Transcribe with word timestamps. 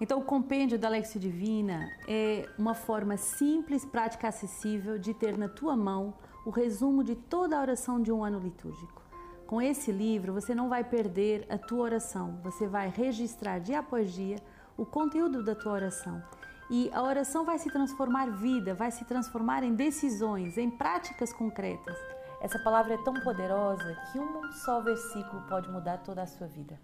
Então, 0.00 0.18
o 0.18 0.24
compêndio 0.24 0.78
da 0.78 0.88
Lexio 0.88 1.20
Divina 1.20 1.90
é 2.08 2.48
uma 2.58 2.74
forma 2.74 3.16
simples, 3.18 3.84
prática, 3.84 4.28
acessível 4.28 4.98
de 4.98 5.12
ter 5.12 5.36
na 5.36 5.48
tua 5.48 5.76
mão 5.76 6.14
o 6.46 6.50
resumo 6.50 7.04
de 7.04 7.14
toda 7.14 7.58
a 7.58 7.60
oração 7.60 8.00
de 8.00 8.10
um 8.10 8.24
ano 8.24 8.38
litúrgico. 8.38 9.02
Com 9.46 9.60
esse 9.60 9.92
livro, 9.92 10.32
você 10.32 10.54
não 10.54 10.68
vai 10.68 10.84
perder 10.84 11.46
a 11.50 11.58
tua 11.58 11.80
oração, 11.80 12.38
você 12.42 12.66
vai 12.66 12.88
registrar 12.88 13.58
dia 13.58 13.80
após 13.80 14.12
dia 14.12 14.36
o 14.76 14.86
conteúdo 14.86 15.44
da 15.44 15.54
tua 15.54 15.72
oração. 15.72 16.22
E 16.70 16.88
a 16.94 17.02
oração 17.02 17.44
vai 17.44 17.58
se 17.58 17.68
transformar 17.68 18.30
vida, 18.30 18.74
vai 18.74 18.90
se 18.90 19.04
transformar 19.04 19.64
em 19.64 19.74
decisões, 19.74 20.56
em 20.56 20.70
práticas 20.70 21.32
concretas. 21.32 21.98
Essa 22.40 22.58
palavra 22.60 22.94
é 22.94 22.98
tão 23.04 23.12
poderosa 23.14 23.96
que 24.10 24.18
um 24.18 24.50
só 24.52 24.80
versículo 24.80 25.42
pode 25.48 25.68
mudar 25.68 25.98
toda 25.98 26.22
a 26.22 26.26
sua 26.26 26.46
vida. 26.46 26.80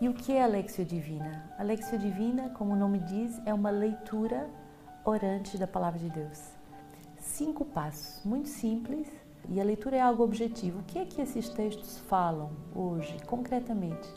E 0.00 0.08
o 0.08 0.14
que 0.14 0.32
é 0.32 0.44
a 0.44 0.46
Lexio 0.46 0.84
Divina? 0.84 1.50
A 1.58 1.64
Lexio 1.64 1.98
Divina, 1.98 2.50
como 2.50 2.72
o 2.72 2.76
nome 2.76 3.00
diz, 3.00 3.40
é 3.44 3.52
uma 3.52 3.68
leitura 3.68 4.48
orante 5.04 5.58
da 5.58 5.66
palavra 5.66 5.98
de 5.98 6.08
Deus. 6.08 6.40
Cinco 7.16 7.64
passos, 7.64 8.24
muito 8.24 8.48
simples, 8.48 9.08
e 9.48 9.60
a 9.60 9.64
leitura 9.64 9.96
é 9.96 10.00
algo 10.00 10.22
objetivo. 10.22 10.78
O 10.78 10.82
que 10.84 11.00
é 11.00 11.04
que 11.04 11.20
esses 11.20 11.48
textos 11.48 11.98
falam 11.98 12.52
hoje, 12.76 13.16
concretamente? 13.26 14.08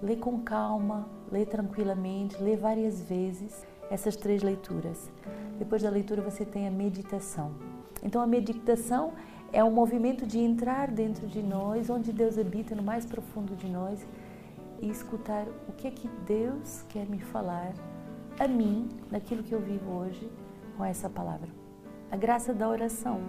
Lê 0.00 0.16
com 0.16 0.40
calma, 0.40 1.06
lê 1.30 1.44
tranquilamente, 1.44 2.42
lê 2.42 2.56
várias 2.56 3.02
vezes 3.02 3.66
essas 3.90 4.16
três 4.16 4.42
leituras. 4.42 5.10
Depois 5.58 5.82
da 5.82 5.90
leitura 5.90 6.22
você 6.22 6.46
tem 6.46 6.66
a 6.66 6.70
meditação. 6.70 7.52
Então 8.02 8.22
a 8.22 8.26
meditação 8.26 9.12
é 9.52 9.62
um 9.62 9.70
movimento 9.70 10.26
de 10.26 10.38
entrar 10.38 10.90
dentro 10.90 11.26
de 11.26 11.42
nós, 11.42 11.90
onde 11.90 12.10
Deus 12.10 12.38
habita 12.38 12.74
no 12.74 12.82
mais 12.82 13.04
profundo 13.04 13.54
de 13.54 13.68
nós 13.68 14.06
e 14.80 14.90
escutar 14.90 15.46
o 15.68 15.72
que 15.72 15.88
é 15.88 15.90
que 15.90 16.08
Deus 16.26 16.84
quer 16.88 17.06
me 17.06 17.18
falar 17.18 17.72
a 18.38 18.46
mim, 18.46 18.88
naquilo 19.10 19.42
que 19.42 19.54
eu 19.54 19.60
vivo 19.60 19.90
hoje, 19.90 20.30
com 20.76 20.84
essa 20.84 21.08
palavra. 21.08 21.48
A 22.10 22.16
graça 22.16 22.52
da 22.52 22.68
oração. 22.68 23.20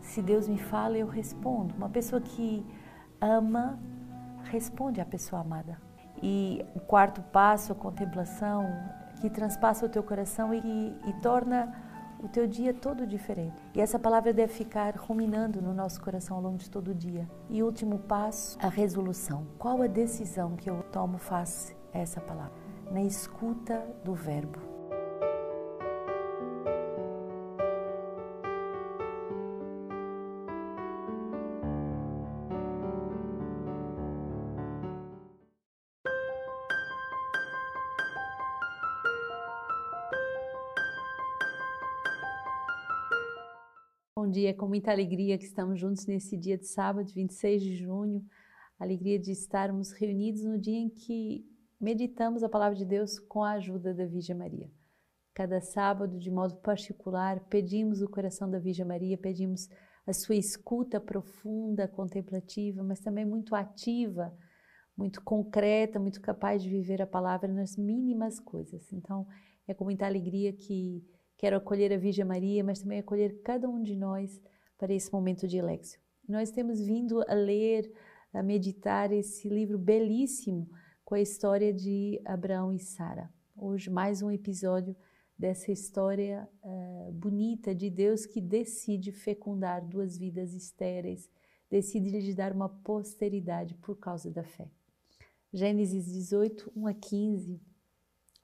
Se 0.00 0.20
Deus 0.20 0.48
me 0.48 0.58
fala, 0.58 0.98
eu 0.98 1.06
respondo. 1.06 1.74
Uma 1.74 1.88
pessoa 1.88 2.20
que 2.20 2.64
ama, 3.20 3.78
responde 4.44 5.00
à 5.00 5.04
pessoa 5.04 5.40
amada. 5.40 5.78
E 6.22 6.64
o 6.74 6.80
quarto 6.80 7.22
passo, 7.22 7.72
a 7.72 7.74
contemplação, 7.74 8.66
que 9.20 9.30
transpassa 9.30 9.86
o 9.86 9.88
teu 9.88 10.02
coração 10.02 10.52
e, 10.52 10.58
e 11.06 11.12
torna 11.22 11.74
o 12.22 12.28
teu 12.28 12.46
dia 12.46 12.72
todo 12.72 13.06
diferente. 13.06 13.56
E 13.74 13.80
essa 13.80 13.98
palavra 13.98 14.32
deve 14.32 14.52
ficar 14.52 14.96
ruminando 14.96 15.60
no 15.60 15.74
nosso 15.74 16.00
coração 16.00 16.36
ao 16.36 16.42
longo 16.42 16.58
de 16.58 16.70
todo 16.70 16.92
o 16.92 16.94
dia. 16.94 17.28
E 17.50 17.62
último 17.62 17.98
passo, 17.98 18.56
a 18.60 18.68
resolução. 18.68 19.46
Qual 19.58 19.82
a 19.82 19.86
decisão 19.86 20.56
que 20.56 20.70
eu 20.70 20.82
tomo 20.92 21.18
face 21.18 21.76
a 21.92 21.98
essa 21.98 22.20
palavra? 22.20 22.52
Na 22.90 23.02
escuta 23.02 23.84
do 24.04 24.14
verbo. 24.14 24.71
Bom 44.22 44.30
dia, 44.30 44.54
com 44.54 44.68
muita 44.68 44.92
alegria 44.92 45.36
que 45.36 45.44
estamos 45.44 45.80
juntos 45.80 46.06
nesse 46.06 46.36
dia 46.36 46.56
de 46.56 46.64
sábado, 46.64 47.12
26 47.12 47.60
de 47.60 47.74
junho. 47.74 48.24
Alegria 48.78 49.18
de 49.18 49.32
estarmos 49.32 49.90
reunidos 49.90 50.44
no 50.44 50.56
dia 50.56 50.78
em 50.78 50.88
que 50.88 51.44
meditamos 51.80 52.44
a 52.44 52.48
palavra 52.48 52.78
de 52.78 52.84
Deus 52.84 53.18
com 53.18 53.42
a 53.42 53.54
ajuda 53.54 53.92
da 53.92 54.06
Virgem 54.06 54.36
Maria. 54.36 54.70
Cada 55.34 55.60
sábado, 55.60 56.20
de 56.20 56.30
modo 56.30 56.54
particular, 56.58 57.40
pedimos 57.50 58.00
o 58.00 58.08
coração 58.08 58.48
da 58.48 58.60
Virgem 58.60 58.84
Maria, 58.84 59.18
pedimos 59.18 59.68
a 60.06 60.12
sua 60.12 60.36
escuta 60.36 61.00
profunda, 61.00 61.88
contemplativa, 61.88 62.80
mas 62.84 63.00
também 63.00 63.24
muito 63.24 63.56
ativa, 63.56 64.32
muito 64.96 65.20
concreta, 65.22 65.98
muito 65.98 66.20
capaz 66.20 66.62
de 66.62 66.70
viver 66.70 67.02
a 67.02 67.08
palavra 67.08 67.48
nas 67.48 67.76
mínimas 67.76 68.38
coisas. 68.38 68.92
Então, 68.92 69.26
é 69.66 69.74
com 69.74 69.82
muita 69.82 70.06
alegria 70.06 70.52
que 70.52 71.04
Quero 71.36 71.56
acolher 71.56 71.92
a 71.92 71.96
Virgem 71.96 72.24
Maria, 72.24 72.62
mas 72.62 72.80
também 72.80 72.98
acolher 72.98 73.40
cada 73.42 73.68
um 73.68 73.82
de 73.82 73.96
nós 73.96 74.40
para 74.78 74.92
esse 74.92 75.12
momento 75.12 75.46
de 75.46 75.60
Lexio. 75.60 76.00
Nós 76.28 76.50
temos 76.50 76.80
vindo 76.80 77.22
a 77.28 77.34
ler, 77.34 77.92
a 78.32 78.42
meditar 78.42 79.12
esse 79.12 79.48
livro 79.48 79.78
belíssimo 79.78 80.68
com 81.04 81.14
a 81.14 81.20
história 81.20 81.72
de 81.72 82.20
Abraão 82.24 82.72
e 82.72 82.78
Sara. 82.78 83.30
Hoje, 83.56 83.90
mais 83.90 84.22
um 84.22 84.30
episódio 84.30 84.96
dessa 85.38 85.72
história 85.72 86.48
uh, 86.62 87.12
bonita 87.12 87.74
de 87.74 87.90
Deus 87.90 88.24
que 88.24 88.40
decide 88.40 89.10
fecundar 89.10 89.84
duas 89.84 90.16
vidas 90.16 90.54
estéreis, 90.54 91.28
decide 91.68 92.10
lhes 92.10 92.34
dar 92.34 92.52
uma 92.52 92.68
posteridade 92.68 93.74
por 93.74 93.98
causa 93.98 94.30
da 94.30 94.44
fé. 94.44 94.70
Gênesis 95.52 96.06
18, 96.06 96.72
1 96.74 96.86
a 96.86 96.94
15. 96.94 97.60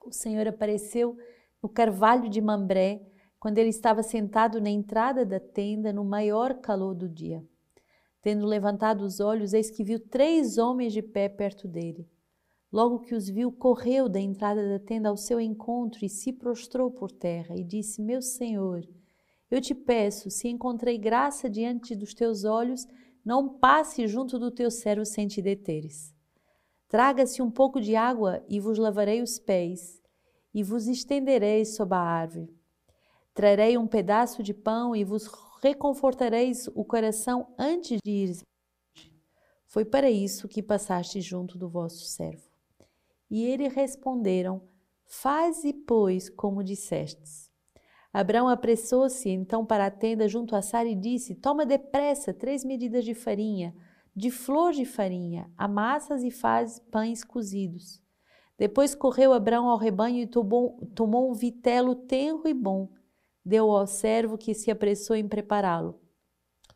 O 0.05 0.11
Senhor 0.11 0.47
apareceu 0.47 1.17
no 1.61 1.69
carvalho 1.69 2.29
de 2.29 2.41
Mambré, 2.41 3.01
quando 3.39 3.57
ele 3.57 3.69
estava 3.69 4.03
sentado 4.03 4.59
na 4.59 4.69
entrada 4.69 5.25
da 5.25 5.39
tenda 5.39 5.93
no 5.93 6.03
maior 6.03 6.55
calor 6.55 6.93
do 6.93 7.07
dia. 7.07 7.43
Tendo 8.21 8.45
levantado 8.45 9.01
os 9.01 9.19
olhos, 9.19 9.53
eis 9.53 9.71
que 9.71 9.83
viu 9.83 9.99
três 9.99 10.57
homens 10.57 10.91
de 10.91 11.01
pé 11.01 11.29
perto 11.29 11.67
dele. 11.67 12.09
Logo 12.71 12.99
que 12.99 13.15
os 13.15 13.29
viu, 13.29 13.51
correu 13.51 14.09
da 14.09 14.19
entrada 14.19 14.67
da 14.67 14.77
tenda 14.77 15.09
ao 15.09 15.17
seu 15.17 15.39
encontro 15.39 16.05
e 16.05 16.09
se 16.09 16.33
prostrou 16.33 16.91
por 16.91 17.11
terra 17.11 17.55
e 17.55 17.63
disse: 17.63 18.01
Meu 18.01 18.21
senhor, 18.21 18.87
eu 19.49 19.61
te 19.61 19.73
peço, 19.73 20.29
se 20.29 20.47
encontrei 20.49 20.97
graça 20.97 21.49
diante 21.49 21.95
dos 21.95 22.13
teus 22.13 22.43
olhos, 22.43 22.85
não 23.25 23.57
passe 23.57 24.05
junto 24.07 24.37
do 24.37 24.51
teu 24.51 24.69
servo 24.69 25.05
sem 25.05 25.27
te 25.27 25.41
deteres. 25.41 26.13
Traga-se 26.87 27.41
um 27.41 27.49
pouco 27.49 27.79
de 27.79 27.95
água 27.95 28.43
e 28.47 28.59
vos 28.59 28.77
lavarei 28.77 29.21
os 29.21 29.39
pés 29.39 29.98
e 30.53 30.63
vos 30.63 30.87
estendereis 30.87 31.75
sob 31.75 31.93
a 31.93 31.99
árvore. 31.99 32.53
Trarei 33.33 33.77
um 33.77 33.87
pedaço 33.87 34.43
de 34.43 34.53
pão 34.53 34.95
e 34.95 35.03
vos 35.03 35.29
reconfortareis 35.61 36.67
o 36.75 36.83
coração 36.83 37.53
antes 37.57 37.99
de 38.03 38.11
ires. 38.11 38.43
Foi 39.67 39.85
para 39.85 40.09
isso 40.09 40.47
que 40.47 40.63
passaste 40.63 41.21
junto 41.21 41.57
do 41.57 41.69
vosso 41.69 42.03
servo. 42.05 42.49
E 43.29 43.45
eles 43.45 43.73
responderam: 43.73 44.67
Faze, 45.05 45.71
pois, 45.73 46.29
como 46.29 46.63
dissestes. 46.63 47.49
Abraão 48.11 48.47
apressou-se 48.47 49.29
então 49.29 49.63
para 49.63 49.85
a 49.85 49.91
tenda 49.91 50.27
junto 50.27 50.55
a 50.55 50.61
Sara 50.61 50.89
e 50.89 50.95
disse: 50.95 51.35
Toma 51.35 51.65
depressa 51.65 52.33
três 52.33 52.65
medidas 52.65 53.05
de 53.05 53.13
farinha, 53.13 53.75
de 54.15 54.31
flor 54.31 54.73
de 54.73 54.85
farinha, 54.85 55.51
amassas 55.55 56.23
e 56.23 56.31
faz 56.31 56.79
pães 56.91 57.23
cozidos. 57.23 58.01
Depois 58.59 58.93
correu 58.93 59.31
Abraão 59.31 59.69
ao 59.69 59.77
rebanho 59.77 60.21
e 60.21 60.27
tomou, 60.27 60.85
tomou 60.93 61.31
um 61.31 61.33
vitelo 61.33 61.95
tenro 61.95 62.45
e 62.45 62.53
bom. 62.53 62.89
Deu 63.43 63.71
ao 63.71 63.87
servo 63.87 64.37
que 64.37 64.53
se 64.53 64.69
apressou 64.69 65.15
em 65.15 65.25
prepará-lo. 65.25 65.97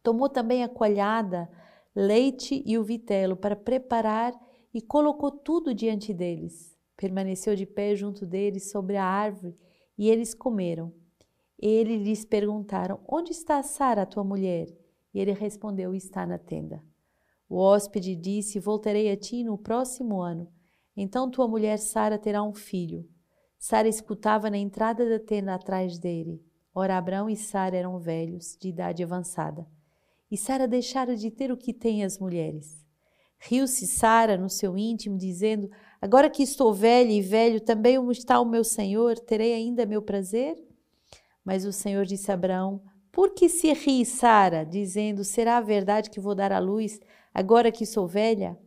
Tomou 0.02 0.30
também 0.30 0.64
a 0.64 0.70
coalhada, 0.70 1.50
leite 1.94 2.64
e 2.66 2.78
o 2.78 2.84
vitelo 2.86 3.36
para 3.36 3.54
preparar 3.54 4.34
e 4.74 4.82
colocou 4.82 5.30
tudo 5.30 5.74
diante 5.74 6.14
deles. 6.14 6.74
Permaneceu 6.96 7.54
de 7.54 7.66
pé 7.66 7.98
junto 7.98 8.26
deles 8.26 8.72
sobre 8.72 8.96
a 8.96 9.04
árvore 9.04 9.54
e 9.98 10.10
eles 10.10 10.34
comeram. 10.34 10.94
Eles 11.60 12.02
lhes 12.02 12.24
perguntaram: 12.24 13.02
Onde 13.06 13.34
está 13.34 13.62
Sara, 13.62 14.06
tua 14.06 14.24
mulher? 14.24 14.74
E 15.14 15.20
ele 15.20 15.34
respondeu: 15.34 15.94
Está 15.94 16.26
na 16.26 16.38
tenda. 16.38 16.82
O 17.50 17.58
hóspede 17.58 18.16
disse: 18.16 18.58
Voltarei 18.58 19.12
a 19.12 19.18
ti 19.18 19.44
no 19.44 19.58
próximo 19.58 20.22
ano 20.22 20.48
então 20.96 21.30
tua 21.30 21.48
mulher 21.48 21.78
Sara 21.78 22.18
terá 22.18 22.44
um 22.44 22.54
filho. 22.54 23.08
Sara 23.58 23.88
escutava 23.88 24.50
na 24.50 24.58
entrada 24.58 25.10
da 25.10 25.20
tenda 25.20 25.54
atrás 25.54 25.98
dele. 25.98 26.44
Ora, 26.76 26.98
Abraão 26.98 27.30
e 27.30 27.36
Sara 27.36 27.78
eram 27.78 28.00
velhos, 28.00 28.58
de 28.60 28.70
idade 28.70 29.04
avançada. 29.04 29.66
E 30.30 30.38
Sara 30.38 30.68
deixara 30.68 31.16
de 31.16 31.30
ter 31.30 31.52
o 31.52 31.58
que 31.58 31.74
têm 31.74 32.04
as 32.04 32.18
mulheres. 32.18 32.84
Riu-se 33.40 33.86
Sara 33.88 34.38
no 34.38 34.50
seu 34.50 34.78
íntimo, 34.78 35.18
dizendo: 35.18 35.70
Agora 36.02 36.30
que 36.30 36.42
estou 36.42 36.74
velha 36.74 37.12
e 37.12 37.22
velho, 37.22 37.62
também 37.62 37.98
está 38.10 38.40
o 38.40 38.46
meu 38.46 38.64
senhor, 38.64 39.20
terei 39.20 39.54
ainda 39.54 39.86
meu 39.86 40.02
prazer? 40.02 40.56
Mas 41.44 41.66
o 41.66 41.74
Senhor 41.74 42.06
disse 42.06 42.32
a 42.32 42.36
Abraão: 42.36 42.82
Por 43.12 43.34
que 43.34 43.50
se 43.50 43.72
ri, 43.74 44.06
Sara, 44.06 44.64
dizendo: 44.64 45.24
Será 45.24 45.58
a 45.58 45.62
verdade 45.62 46.10
que 46.10 46.20
vou 46.20 46.34
dar 46.34 46.52
à 46.52 46.60
luz, 46.60 47.00
agora 47.34 47.72
que 47.72 47.86
sou 47.86 48.08
velha? 48.08 48.58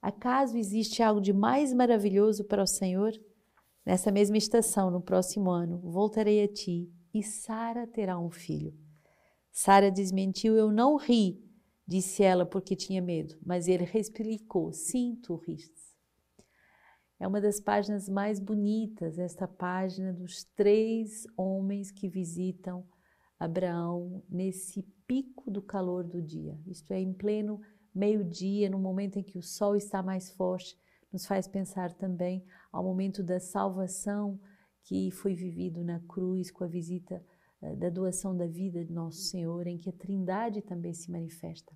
Acaso 0.00 0.56
existe 0.56 1.02
algo 1.02 1.20
de 1.20 1.32
mais 1.32 1.72
maravilhoso 1.72 2.44
para 2.44 2.62
o 2.62 2.66
Senhor? 2.66 3.12
Nessa 3.84 4.10
mesma 4.10 4.38
estação, 4.38 4.90
no 4.90 5.00
próximo 5.00 5.50
ano, 5.50 5.78
voltarei 5.78 6.42
a 6.42 6.48
ti 6.48 6.90
e 7.12 7.22
Sara 7.22 7.86
terá 7.86 8.18
um 8.18 8.30
filho. 8.30 8.74
Sara 9.52 9.90
desmentiu: 9.90 10.56
Eu 10.56 10.70
não 10.70 10.96
ri, 10.96 11.42
disse 11.86 12.22
ela 12.22 12.46
porque 12.46 12.76
tinha 12.76 13.02
medo, 13.02 13.36
mas 13.44 13.68
ele 13.68 13.84
explicou: 13.94 14.72
Sim, 14.72 15.18
tu 15.22 15.36
riste. 15.36 15.90
É 17.18 17.28
uma 17.28 17.40
das 17.40 17.60
páginas 17.60 18.08
mais 18.08 18.40
bonitas, 18.40 19.18
esta 19.18 19.46
página 19.46 20.10
dos 20.10 20.44
três 20.56 21.26
homens 21.36 21.90
que 21.90 22.08
visitam 22.08 22.86
Abraão 23.38 24.22
nesse 24.28 24.82
pico 25.06 25.50
do 25.50 25.60
calor 25.60 26.04
do 26.04 26.22
dia. 26.22 26.58
Isto 26.66 26.92
é, 26.92 27.00
em 27.00 27.12
pleno 27.12 27.60
meio-dia, 27.94 28.70
no 28.70 28.78
momento 28.78 29.18
em 29.18 29.22
que 29.22 29.38
o 29.38 29.42
sol 29.42 29.76
está 29.76 30.02
mais 30.02 30.30
forte, 30.30 30.76
nos 31.12 31.26
faz 31.26 31.48
pensar 31.48 31.92
também 31.92 32.44
ao 32.72 32.84
momento 32.84 33.22
da 33.22 33.40
salvação 33.40 34.38
que 34.84 35.10
foi 35.10 35.34
vivido 35.34 35.84
na 35.84 36.00
cruz 36.00 36.50
com 36.50 36.64
a 36.64 36.68
visita 36.68 37.24
eh, 37.62 37.76
da 37.76 37.90
doação 37.90 38.36
da 38.36 38.46
vida 38.46 38.84
de 38.84 38.92
Nosso 38.92 39.18
Senhor, 39.18 39.66
em 39.66 39.76
que 39.76 39.90
a 39.90 39.92
Trindade 39.92 40.62
também 40.62 40.94
se 40.94 41.10
manifesta. 41.10 41.72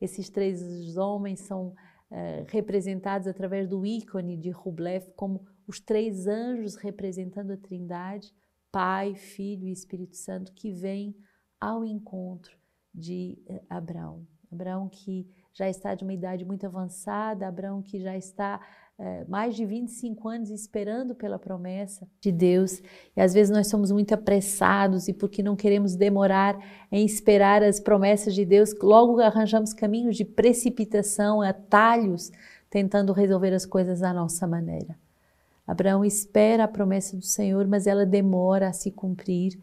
Esses 0.00 0.30
três 0.30 0.96
homens 0.96 1.40
são 1.40 1.68
uh, 1.68 2.44
representados 2.46 3.26
através 3.26 3.68
do 3.68 3.84
ícone 3.84 4.36
de 4.36 4.50
Rublev 4.50 5.10
como 5.16 5.44
os 5.66 5.80
três 5.80 6.26
anjos 6.26 6.76
representando 6.76 7.50
a 7.50 7.56
Trindade, 7.56 8.32
Pai, 8.70 9.14
Filho 9.16 9.66
e 9.66 9.72
Espírito 9.72 10.16
Santo, 10.16 10.52
que 10.52 10.70
vêm 10.70 11.16
ao 11.60 11.84
encontro 11.84 12.56
de 12.94 13.42
uh, 13.48 13.60
Abraão. 13.68 14.26
Abraão 14.50 14.88
que 14.88 15.28
já 15.52 15.68
está 15.68 15.94
de 15.94 16.04
uma 16.04 16.12
idade 16.12 16.44
muito 16.44 16.64
avançada, 16.64 17.48
Abraão 17.48 17.82
que 17.82 18.00
já 18.00 18.16
está 18.16 18.60
é, 18.98 19.24
mais 19.28 19.54
de 19.54 19.64
25 19.64 20.28
anos 20.28 20.50
esperando 20.50 21.14
pela 21.14 21.38
promessa 21.38 22.08
de 22.20 22.32
Deus. 22.32 22.82
E 23.16 23.20
às 23.20 23.32
vezes 23.32 23.50
nós 23.50 23.68
somos 23.68 23.92
muito 23.92 24.12
apressados 24.12 25.06
e 25.06 25.12
porque 25.12 25.42
não 25.42 25.54
queremos 25.54 25.94
demorar 25.94 26.58
em 26.90 27.04
esperar 27.04 27.62
as 27.62 27.78
promessas 27.78 28.34
de 28.34 28.44
Deus, 28.44 28.74
logo 28.82 29.20
arranjamos 29.20 29.72
caminhos 29.72 30.16
de 30.16 30.24
precipitação, 30.24 31.40
atalhos, 31.40 32.32
tentando 32.68 33.12
resolver 33.12 33.54
as 33.54 33.64
coisas 33.64 34.00
da 34.00 34.12
nossa 34.12 34.46
maneira. 34.46 34.96
Abraão 35.66 36.04
espera 36.04 36.64
a 36.64 36.68
promessa 36.68 37.16
do 37.16 37.24
Senhor, 37.24 37.66
mas 37.66 37.86
ela 37.86 38.06
demora 38.06 38.68
a 38.68 38.72
se 38.72 38.90
cumprir. 38.90 39.58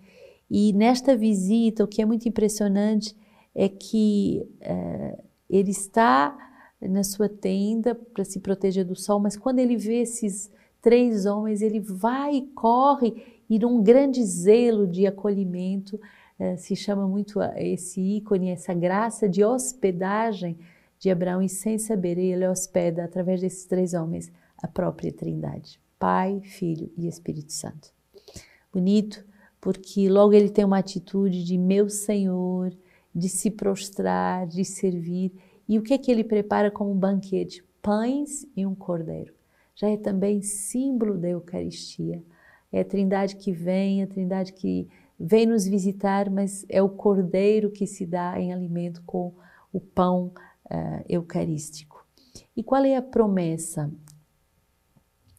E 0.49 0.71
nesta 0.71 1.15
visita, 1.15 1.83
o 1.83 1.87
que 1.87 2.01
é 2.01 2.05
muito 2.05 2.29
impressionante 2.29 3.17
é 3.53 3.67
que 3.67 4.47
é, 4.61 5.17
ele 5.49 5.71
está 5.71 6.37
na 6.81 7.03
sua 7.03 7.29
tenda 7.29 7.95
para 7.95 8.25
se 8.25 8.39
proteger 8.39 8.85
do 8.85 8.95
sol, 8.95 9.19
mas 9.19 9.37
quando 9.37 9.59
ele 9.59 9.77
vê 9.77 10.01
esses 10.01 10.51
três 10.81 11.25
homens, 11.25 11.61
ele 11.61 11.79
vai 11.79 12.35
e 12.35 12.47
corre 12.47 13.41
e 13.49 13.59
num 13.59 13.81
grande 13.81 14.23
zelo 14.23 14.87
de 14.87 15.05
acolhimento, 15.05 15.99
eh, 16.37 16.57
se 16.57 16.75
chama 16.75 17.07
muito 17.07 17.39
esse 17.55 18.01
ícone, 18.01 18.49
essa 18.49 18.73
graça 18.73 19.29
de 19.29 19.43
hospedagem 19.43 20.57
de 20.99 21.09
Abraão 21.09 21.41
e 21.41 21.49
sem 21.49 21.77
saber 21.77 22.17
ele 22.17 22.47
hospeda 22.47 23.03
através 23.03 23.41
desses 23.41 23.65
três 23.65 23.93
homens 23.93 24.31
a 24.57 24.67
própria 24.67 25.11
Trindade, 25.11 25.79
Pai, 25.99 26.41
Filho 26.43 26.91
e 26.97 27.07
Espírito 27.07 27.53
Santo. 27.53 27.93
Bonito, 28.73 29.23
porque 29.61 30.09
logo 30.09 30.33
ele 30.33 30.49
tem 30.49 30.65
uma 30.65 30.79
atitude 30.79 31.43
de 31.43 31.57
meu 31.57 31.89
Senhor, 31.89 32.75
de 33.15 33.29
se 33.29 33.49
prostrar, 33.49 34.45
de 34.45 34.65
servir 34.65 35.31
e 35.67 35.79
o 35.79 35.81
que 35.81 35.93
é 35.93 35.97
que 35.97 36.11
ele 36.11 36.23
prepara 36.23 36.69
como 36.69 36.93
banquete? 36.93 37.63
Pães 37.81 38.45
e 38.55 38.65
um 38.65 38.75
cordeiro. 38.75 39.33
Já 39.75 39.89
é 39.89 39.97
também 39.97 40.41
símbolo 40.41 41.17
da 41.17 41.29
Eucaristia. 41.29 42.23
É 42.71 42.81
a 42.81 42.85
Trindade 42.85 43.35
que 43.35 43.51
vem, 43.51 44.03
a 44.03 44.07
Trindade 44.07 44.53
que 44.53 44.87
vem 45.19 45.45
nos 45.45 45.65
visitar, 45.65 46.29
mas 46.29 46.65
é 46.69 46.81
o 46.81 46.89
cordeiro 46.89 47.71
que 47.71 47.87
se 47.87 48.05
dá 48.05 48.39
em 48.39 48.51
alimento 48.53 49.01
com 49.05 49.33
o 49.71 49.79
pão 49.79 50.31
uh, 50.65 51.03
eucarístico. 51.07 52.05
E 52.55 52.63
qual 52.63 52.83
é 52.83 52.95
a 52.95 53.01
promessa? 53.01 53.91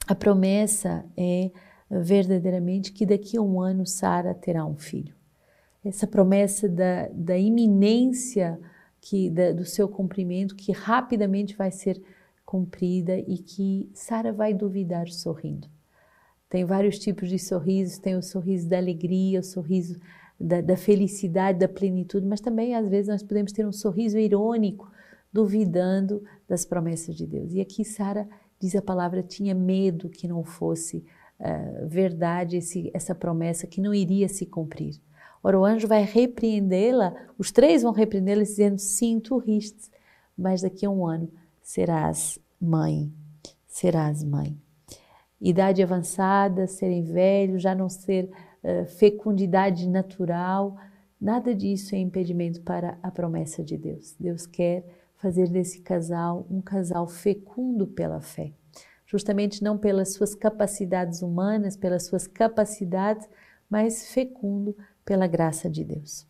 A 0.07 0.15
promessa 0.15 1.05
é 1.17 1.51
verdadeiramente 1.91 2.93
que 2.93 3.07
daqui 3.07 3.37
a 3.37 3.43
um 3.43 3.61
ano 3.61 3.87
Sara 3.87 4.35
terá 4.35 4.65
um 4.65 4.77
filho. 4.77 5.16
Essa 5.89 6.07
promessa 6.07 6.69
da, 6.69 7.09
da 7.13 7.39
iminência 7.39 8.59
que 9.01 9.31
da, 9.31 9.53
do 9.53 9.65
seu 9.65 9.89
cumprimento, 9.89 10.57
que 10.57 10.73
rapidamente 10.73 11.57
vai 11.57 11.71
ser 11.71 12.03
cumprida 12.45 13.17
e 13.19 13.39
que 13.39 13.89
Sara 13.95 14.33
vai 14.33 14.53
duvidar 14.53 15.09
sorrindo. 15.09 15.69
Tem 16.49 16.65
vários 16.65 16.99
tipos 16.99 17.29
de 17.29 17.39
sorrisos, 17.39 17.99
tem 17.99 18.17
o 18.17 18.23
sorriso 18.23 18.69
da 18.69 18.79
alegria, 18.79 19.41
o 19.41 19.45
sorriso 19.45 19.99
da, 20.39 20.61
da 20.61 20.77
felicidade, 20.77 21.59
da 21.59 21.69
plenitude, 21.69 22.27
mas 22.27 22.41
também 22.41 22.75
às 22.75 22.89
vezes 22.89 23.09
nós 23.09 23.23
podemos 23.23 23.53
ter 23.53 23.67
um 23.67 23.73
sorriso 23.73 24.19
irônico, 24.19 24.91
duvidando 25.33 26.23
das 26.49 26.65
promessas 26.65 27.15
de 27.15 27.27
Deus. 27.27 27.53
E 27.53 27.61
aqui 27.61 27.85
Sara 27.85 28.29
diz 28.59 28.75
a 28.75 28.83
palavra 28.83 29.23
tinha 29.23 29.55
medo 29.55 30.09
que 30.09 30.27
não 30.27 30.43
fosse 30.43 31.05
uh, 31.39 31.87
verdade 31.87 32.57
esse, 32.57 32.91
essa 32.95 33.15
promessa 33.15 33.67
que 33.67 33.81
não 33.81 33.95
iria 33.95 34.29
se 34.29 34.47
cumprir. 34.47 35.01
Ora, 35.47 35.61
o 35.61 35.65
anjo 35.65 35.87
vai 35.87 36.03
repreendê-la, 36.03 37.15
os 37.39 37.53
três 37.53 37.85
vão 37.85 37.93
repreendê-la 37.93 38.43
dizendo: 38.43 38.81
Sim, 38.81 39.21
tu 39.21 39.39
ristes, 39.39 39.89
mas 40.37 40.63
daqui 40.63 40.85
a 40.85 40.91
um 40.91 41.07
ano 41.07 41.31
serás 41.63 42.37
mãe. 42.61 43.13
Serás 43.65 44.25
mãe. 44.25 44.59
Idade 45.41 45.85
avançada, 45.85 46.67
serem 46.67 47.05
velhos, 47.05 47.63
já 47.63 47.77
não 47.77 47.89
ser 47.89 48.29
uh, 48.65 48.87
fecundidade 48.87 49.89
natural, 49.89 50.77
nada 51.21 51.55
disso 51.55 51.95
é 51.95 51.99
impedimento 51.99 52.61
para 52.63 52.99
a 53.01 53.09
promessa 53.09 53.63
de 53.63 53.77
Deus. 53.77 54.17
Deus 54.19 54.47
quer 54.47 54.85
fazer 55.15 55.49
desse 55.49 55.81
casal 55.81 56.45
um 56.51 56.61
casal 56.61 57.07
fecundo 57.07 57.87
pela 57.87 58.21
fé. 58.21 58.51
Justamente 59.07 59.63
não 59.63 59.79
pelas 59.79 60.13
suas 60.13 60.35
capacidades 60.35 61.23
humanas, 61.23 61.77
pelas 61.77 62.05
suas 62.05 62.27
capacidades, 62.27 63.29
mas 63.71 64.09
fecundo 64.13 64.75
pela 65.07 65.27
graça 65.27 65.71
de 65.71 65.83
Deus. 65.85 66.27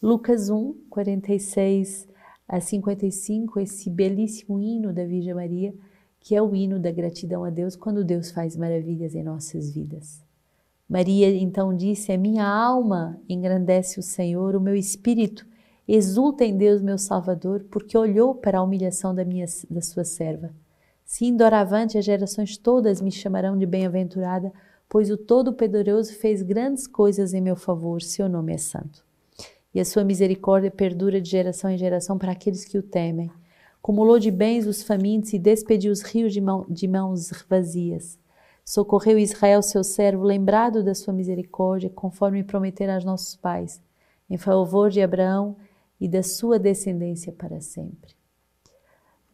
Lucas 0.00 0.48
1, 0.48 0.72
46 0.88 2.08
a 2.48 2.60
55, 2.60 3.60
esse 3.60 3.90
belíssimo 3.90 4.60
hino 4.60 4.92
da 4.92 5.04
Virgem 5.04 5.34
Maria, 5.34 5.74
que 6.20 6.34
é 6.34 6.40
o 6.40 6.54
hino 6.54 6.78
da 6.78 6.90
gratidão 6.90 7.44
a 7.44 7.50
Deus 7.50 7.76
quando 7.76 8.04
Deus 8.04 8.30
faz 8.30 8.56
maravilhas 8.56 9.14
em 9.14 9.22
nossas 9.22 9.70
vidas. 9.70 10.22
Maria 10.88 11.34
então 11.34 11.74
disse: 11.74 12.12
A 12.12 12.18
minha 12.18 12.46
alma 12.46 13.20
engrandece 13.28 13.98
o 13.98 14.02
Senhor, 14.02 14.54
o 14.54 14.60
meu 14.60 14.76
espírito 14.76 15.46
exulta 15.86 16.44
em 16.44 16.56
Deus, 16.56 16.80
meu 16.80 16.96
Salvador, 16.96 17.66
porque 17.70 17.96
olhou 17.96 18.34
para 18.34 18.58
a 18.58 18.62
humilhação 18.62 19.14
da, 19.14 19.24
minha, 19.24 19.46
da 19.68 19.82
sua 19.82 20.04
serva. 20.04 20.54
Sim, 21.04 21.36
doravante 21.36 21.98
as 21.98 22.04
gerações 22.04 22.56
todas 22.56 23.00
me 23.00 23.10
chamarão 23.10 23.58
de 23.58 23.66
bem-aventurada, 23.66 24.52
pois 24.88 25.10
o 25.10 25.16
Todo-Poderoso 25.16 26.12
fez 26.14 26.42
grandes 26.42 26.86
coisas 26.86 27.34
em 27.34 27.40
meu 27.40 27.56
favor, 27.56 28.00
seu 28.02 28.28
nome 28.28 28.54
é 28.54 28.58
santo. 28.58 29.04
E 29.74 29.80
a 29.80 29.84
sua 29.84 30.04
misericórdia 30.04 30.70
perdura 30.70 31.20
de 31.20 31.28
geração 31.28 31.70
em 31.70 31.78
geração 31.78 32.16
para 32.16 32.32
aqueles 32.32 32.64
que 32.64 32.78
o 32.78 32.82
temem. 32.82 33.30
Cumulou 33.82 34.18
de 34.18 34.30
bens 34.30 34.66
os 34.66 34.82
famintos 34.82 35.32
e 35.32 35.38
despediu 35.38 35.92
os 35.92 36.02
rios 36.02 36.32
de, 36.32 36.40
mão, 36.40 36.64
de 36.68 36.86
mãos 36.86 37.30
vazias. 37.48 38.18
Socorreu 38.64 39.18
Israel, 39.18 39.60
seu 39.60 39.84
servo, 39.84 40.24
lembrado 40.24 40.82
da 40.82 40.94
sua 40.94 41.12
misericórdia, 41.12 41.90
conforme 41.90 42.42
prometera 42.42 42.94
aos 42.94 43.04
nossos 43.04 43.36
pais, 43.36 43.82
em 44.30 44.38
favor 44.38 44.90
de 44.90 45.02
Abraão 45.02 45.56
e 46.00 46.08
da 46.08 46.22
sua 46.22 46.58
descendência 46.58 47.30
para 47.32 47.60
sempre. 47.60 48.14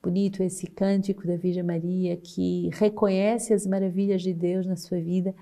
Bonito 0.02 0.42
esse 0.42 0.66
cântico 0.66 1.26
da 1.26 1.36
Virgem 1.36 1.62
Maria 1.62 2.16
que 2.16 2.70
reconhece 2.72 3.52
as 3.52 3.66
maravilhas 3.66 4.22
de 4.22 4.32
Deus 4.32 4.66
na 4.66 4.76
sua 4.76 4.98
vida 4.98 5.34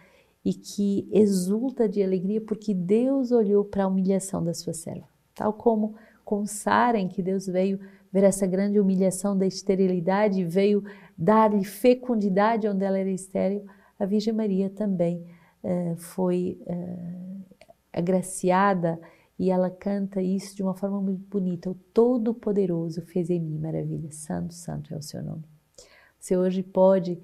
e 0.45 0.53
que 0.53 1.09
exulta 1.13 1.89
de 1.89 2.03
alegria 2.03 2.41
porque 2.41 2.75
Deus 2.75 3.31
olhou 3.31 3.65
para 3.65 3.85
a 3.85 3.87
humilhação 3.87 4.43
da 4.43 4.53
sua 4.53 4.73
serva. 4.73 5.07
Tal 5.35 5.53
como 5.53 5.95
com 6.25 6.45
Sara, 6.45 6.99
em 6.99 7.09
que 7.09 7.23
Deus 7.23 7.47
veio 7.47 7.79
ver 8.13 8.25
essa 8.25 8.47
grande 8.47 8.81
humilhação 8.81 9.37
da 9.39 9.47
esterilidade, 9.47 10.45
veio 10.45 10.83
dar-lhe 11.17 11.65
fecundidade 11.65 12.67
onde 12.69 12.85
ela 12.85 12.99
era 12.99 13.11
estéril, 13.11 13.65
a 13.99 14.05
Virgem 14.05 14.33
Maria 14.33 14.71
também 14.71 15.25
uh, 15.63 15.97
foi 15.97 16.59
uh, 16.67 17.43
agraciada 17.93 18.99
e 19.39 19.51
ela 19.51 19.71
canta 19.71 20.21
isso 20.21 20.57
de 20.57 20.63
uma 20.63 20.75
forma 20.75 21.01
muito 21.01 21.25
bonita. 21.29 21.71
O 21.71 21.75
Todo-Poderoso 21.75 23.03
fez 23.03 23.31
em 23.31 23.41
mim 23.41 23.59
maravilha. 23.59 24.11
Santo, 24.11 24.53
santo 24.53 24.93
é 24.93 24.97
o 24.97 25.03
seu 25.03 25.23
nome. 25.23 25.45
Você 26.19 26.37
hoje 26.37 26.63
pode, 26.63 27.21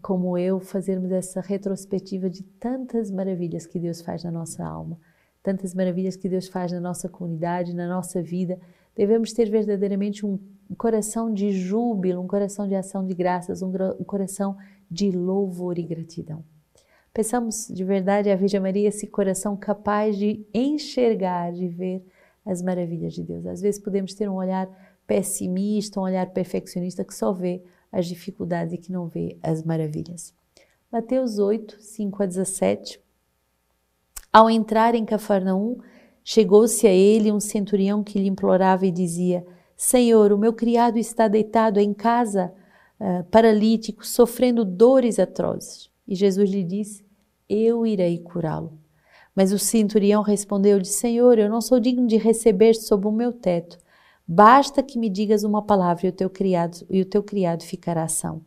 como 0.00 0.38
eu, 0.38 0.60
fazermos 0.60 1.10
essa 1.10 1.40
retrospectiva 1.40 2.30
de 2.30 2.44
tantas 2.44 3.10
maravilhas 3.10 3.66
que 3.66 3.80
Deus 3.80 4.00
faz 4.00 4.22
na 4.22 4.30
nossa 4.30 4.64
alma, 4.64 4.96
tantas 5.42 5.74
maravilhas 5.74 6.16
que 6.16 6.28
Deus 6.28 6.46
faz 6.46 6.70
na 6.70 6.80
nossa 6.80 7.08
comunidade, 7.08 7.74
na 7.74 7.88
nossa 7.88 8.22
vida. 8.22 8.60
Devemos 8.94 9.32
ter 9.32 9.50
verdadeiramente 9.50 10.24
um 10.24 10.38
coração 10.78 11.32
de 11.32 11.50
júbilo, 11.50 12.22
um 12.22 12.28
coração 12.28 12.68
de 12.68 12.76
ação 12.76 13.04
de 13.04 13.14
graças, 13.14 13.60
um, 13.60 13.72
coração 14.04 14.56
de 14.88 15.10
louvor 15.10 15.78
e 15.78 15.82
gratidão. 15.82 16.44
Peçamos 17.16 17.68
de 17.68 17.82
verdade 17.82 18.28
à 18.28 18.36
Virgem 18.36 18.60
Maria 18.60 18.90
esse 18.90 19.06
coração 19.06 19.56
capaz 19.56 20.18
de 20.18 20.44
enxergar, 20.52 21.50
de 21.50 21.66
ver 21.66 22.04
as 22.44 22.60
maravilhas 22.60 23.14
de 23.14 23.22
Deus. 23.22 23.46
Às 23.46 23.62
vezes 23.62 23.80
podemos 23.80 24.12
ter 24.12 24.28
um 24.28 24.34
olhar 24.34 24.68
pessimista, 25.06 25.98
um 25.98 26.02
olhar 26.02 26.28
perfeccionista 26.34 27.02
que 27.02 27.14
só 27.14 27.32
vê 27.32 27.62
as 27.90 28.04
dificuldades 28.04 28.74
e 28.74 28.76
que 28.76 28.92
não 28.92 29.06
vê 29.06 29.38
as 29.42 29.62
maravilhas. 29.62 30.34
Mateus 30.92 31.38
8, 31.38 31.80
5 31.80 32.22
a 32.22 32.26
17. 32.26 33.00
Ao 34.30 34.50
entrar 34.50 34.94
em 34.94 35.06
Cafarnaum, 35.06 35.78
chegou-se 36.22 36.86
a 36.86 36.92
ele 36.92 37.32
um 37.32 37.40
centurião 37.40 38.04
que 38.04 38.18
lhe 38.18 38.28
implorava 38.28 38.84
e 38.84 38.90
dizia: 38.90 39.42
Senhor, 39.74 40.32
o 40.32 40.38
meu 40.38 40.52
criado 40.52 40.98
está 40.98 41.28
deitado 41.28 41.80
em 41.80 41.94
casa, 41.94 42.52
uh, 43.00 43.24
paralítico, 43.30 44.06
sofrendo 44.06 44.66
dores 44.66 45.18
atrozes. 45.18 45.90
E 46.06 46.14
Jesus 46.14 46.50
lhe 46.50 46.62
disse: 46.62 47.05
Eu 47.48 47.86
irei 47.86 48.18
curá-lo. 48.18 48.78
Mas 49.34 49.52
o 49.52 49.58
centurião 49.58 50.22
respondeu-lhe: 50.22 50.84
Senhor, 50.84 51.38
eu 51.38 51.50
não 51.50 51.60
sou 51.60 51.78
digno 51.78 52.06
de 52.06 52.16
receber 52.16 52.74
sob 52.74 53.06
o 53.06 53.12
meu 53.12 53.32
teto. 53.32 53.78
Basta 54.26 54.82
que 54.82 54.98
me 54.98 55.08
digas 55.08 55.44
uma 55.44 55.62
palavra 55.62 56.06
e 56.06 56.08
o 56.08 56.12
teu 56.12 56.28
criado, 56.28 56.84
e 56.90 57.00
o 57.00 57.04
teu 57.04 57.22
criado 57.22 57.62
ficará 57.62 58.08
são. 58.08 58.40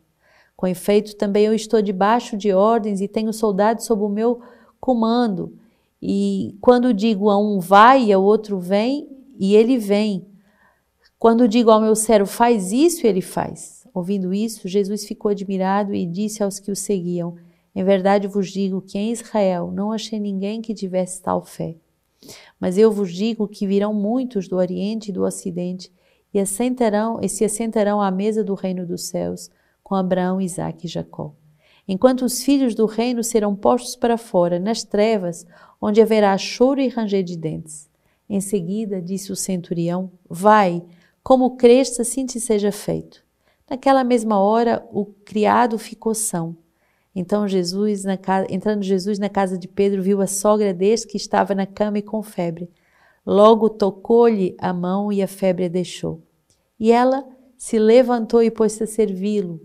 Com 0.54 0.66
efeito, 0.66 1.16
também 1.16 1.46
eu 1.46 1.54
estou 1.54 1.80
debaixo 1.80 2.36
de 2.36 2.52
ordens 2.52 3.00
e 3.00 3.08
tenho 3.08 3.32
soldados 3.32 3.86
sob 3.86 4.02
o 4.02 4.08
meu 4.08 4.40
comando. 4.78 5.56
E 6.02 6.54
quando 6.60 6.92
digo 6.92 7.30
a 7.30 7.38
um 7.38 7.58
vai 7.58 8.06
e 8.06 8.12
ao 8.12 8.22
outro 8.22 8.58
vem, 8.58 9.08
e 9.38 9.54
ele 9.54 9.78
vem. 9.78 10.26
Quando 11.18 11.48
digo 11.48 11.70
ao 11.70 11.80
meu 11.80 11.96
servo 11.96 12.30
faz 12.30 12.72
isso, 12.72 13.06
ele 13.06 13.22
faz. 13.22 13.86
Ouvindo 13.94 14.34
isso, 14.34 14.68
Jesus 14.68 15.06
ficou 15.06 15.30
admirado 15.30 15.94
e 15.94 16.04
disse 16.04 16.42
aos 16.42 16.58
que 16.58 16.70
o 16.70 16.76
seguiam: 16.76 17.36
Em 17.74 17.84
verdade 17.84 18.26
vos 18.26 18.50
digo 18.50 18.82
que 18.82 18.98
em 18.98 19.12
Israel 19.12 19.70
não 19.70 19.92
achei 19.92 20.18
ninguém 20.18 20.60
que 20.60 20.74
tivesse 20.74 21.22
tal 21.22 21.42
fé. 21.44 21.76
Mas 22.58 22.76
eu 22.76 22.90
vos 22.90 23.12
digo 23.12 23.48
que 23.48 23.66
virão 23.66 23.94
muitos 23.94 24.48
do 24.48 24.56
Oriente 24.56 25.10
e 25.10 25.12
do 25.12 25.24
Ocidente 25.24 25.92
e, 26.32 26.38
assentarão, 26.38 27.18
e 27.22 27.28
se 27.28 27.44
assentarão 27.44 28.00
à 28.00 28.10
mesa 28.10 28.44
do 28.44 28.54
reino 28.54 28.86
dos 28.86 29.04
céus 29.04 29.50
com 29.82 29.94
Abraão, 29.94 30.40
Isaque 30.40 30.86
e 30.86 30.88
Jacó. 30.88 31.34
Enquanto 31.88 32.24
os 32.24 32.42
filhos 32.42 32.74
do 32.74 32.86
reino 32.86 33.24
serão 33.24 33.56
postos 33.56 33.96
para 33.96 34.16
fora, 34.16 34.60
nas 34.60 34.84
trevas, 34.84 35.44
onde 35.80 36.00
haverá 36.00 36.36
choro 36.38 36.80
e 36.80 36.88
ranger 36.88 37.24
de 37.24 37.36
dentes. 37.36 37.90
Em 38.28 38.40
seguida, 38.40 39.02
disse 39.02 39.32
o 39.32 39.36
centurião: 39.36 40.12
Vai, 40.28 40.84
como 41.22 41.56
creste, 41.56 42.00
assim 42.00 42.24
te 42.24 42.38
seja 42.38 42.70
feito. 42.70 43.24
Naquela 43.68 44.04
mesma 44.04 44.38
hora, 44.38 44.86
o 44.92 45.04
criado 45.04 45.78
ficou 45.78 46.14
são. 46.14 46.56
Então 47.14 47.48
Jesus, 47.48 48.04
casa, 48.22 48.46
entrando 48.50 48.82
Jesus 48.82 49.18
na 49.18 49.28
casa 49.28 49.58
de 49.58 49.66
Pedro, 49.66 50.02
viu 50.02 50.20
a 50.20 50.26
sogra 50.26 50.72
deste 50.72 51.08
que 51.08 51.16
estava 51.16 51.54
na 51.54 51.66
cama 51.66 51.98
e 51.98 52.02
com 52.02 52.22
febre. 52.22 52.70
Logo 53.26 53.68
tocou-lhe 53.68 54.56
a 54.58 54.72
mão 54.72 55.12
e 55.12 55.22
a 55.22 55.28
febre 55.28 55.64
a 55.64 55.68
deixou. 55.68 56.22
E 56.78 56.90
ela 56.92 57.26
se 57.56 57.78
levantou 57.78 58.42
e 58.42 58.50
pôs-se 58.50 58.82
a 58.82 58.86
servi-lo. 58.86 59.60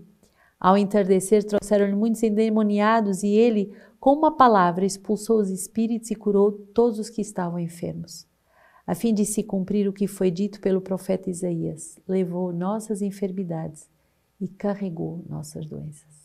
Ao 0.58 0.76
entardecer, 0.76 1.44
trouxeram-lhe 1.44 1.94
muitos 1.94 2.22
endemoniados 2.22 3.22
e 3.22 3.28
ele, 3.28 3.72
com 4.00 4.12
uma 4.12 4.36
palavra, 4.36 4.84
expulsou 4.84 5.38
os 5.38 5.50
espíritos 5.50 6.10
e 6.10 6.14
curou 6.14 6.52
todos 6.52 6.98
os 6.98 7.08
que 7.08 7.20
estavam 7.20 7.58
enfermos. 7.58 8.26
A 8.86 8.94
fim 8.94 9.12
de 9.12 9.24
se 9.24 9.42
cumprir 9.42 9.88
o 9.88 9.92
que 9.92 10.06
foi 10.06 10.30
dito 10.30 10.60
pelo 10.60 10.80
profeta 10.80 11.28
Isaías, 11.28 11.98
levou 12.06 12.52
nossas 12.52 13.02
enfermidades 13.02 13.88
e 14.40 14.46
carregou 14.46 15.24
nossas 15.28 15.66
doenças. 15.66 16.15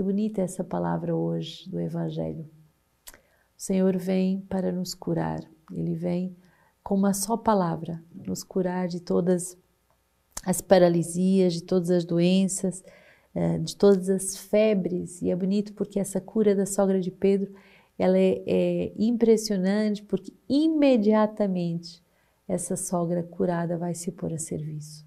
Que 0.00 0.04
bonita 0.04 0.40
essa 0.40 0.64
palavra 0.64 1.14
hoje 1.14 1.68
do 1.68 1.78
Evangelho. 1.78 2.48
O 3.06 3.18
Senhor 3.54 3.98
vem 3.98 4.40
para 4.48 4.72
nos 4.72 4.94
curar, 4.94 5.42
ele 5.70 5.94
vem 5.94 6.34
com 6.82 6.94
uma 6.94 7.12
só 7.12 7.36
palavra 7.36 8.02
nos 8.14 8.42
curar 8.42 8.88
de 8.88 8.98
todas 8.98 9.58
as 10.42 10.62
paralisias, 10.62 11.52
de 11.52 11.64
todas 11.64 11.90
as 11.90 12.06
doenças 12.06 12.82
é, 13.34 13.58
de 13.58 13.76
todas 13.76 14.08
as 14.08 14.38
febres, 14.38 15.20
e 15.20 15.28
é 15.28 15.36
bonito 15.36 15.74
porque 15.74 16.00
essa 16.00 16.18
cura 16.18 16.54
da 16.54 16.64
sogra 16.64 16.98
de 16.98 17.10
Pedro 17.10 17.52
ela 17.98 18.16
é, 18.16 18.42
é 18.46 18.92
impressionante 18.96 20.02
porque 20.02 20.32
imediatamente 20.48 22.02
essa 22.48 22.74
sogra 22.74 23.22
curada 23.22 23.76
vai 23.76 23.94
se 23.94 24.10
pôr 24.10 24.32
a 24.32 24.38
serviço. 24.38 25.06